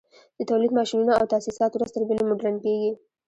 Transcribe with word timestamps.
د 0.37 0.39
تولید 0.49 0.71
ماشینونه 0.77 1.11
او 1.19 1.25
تاسیسات 1.33 1.71
ورځ 1.73 1.89
تر 1.93 2.03
بلې 2.07 2.23
مډرن 2.29 2.55
کېږي 2.63 2.91